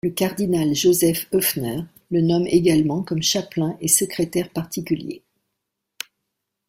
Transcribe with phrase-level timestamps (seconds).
[0.03, 5.21] Le cardinal Joseph Höffner le nomme également comme chapelain et secrétaire particulier.